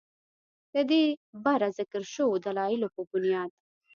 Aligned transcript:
ددې 0.73 1.03
بره 1.43 1.67
ذکر 1.77 2.01
شوو 2.13 2.35
دلايلو 2.45 2.87
پۀ 2.93 3.01
بنياد 3.11 3.51